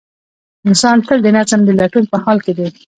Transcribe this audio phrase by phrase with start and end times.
[0.67, 2.67] انسان تل د نظم د لټون په حال کې دی.